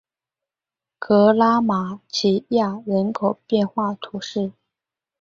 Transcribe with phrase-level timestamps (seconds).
[0.97, 4.51] 格拉马齐耶人口变化图示